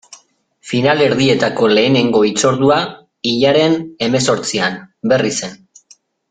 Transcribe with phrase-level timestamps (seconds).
[0.69, 2.79] Finalerdietako lehenengo hitzordua,
[3.33, 3.77] hilaren
[4.07, 4.81] hemezortzian,
[5.13, 5.55] Berrizen.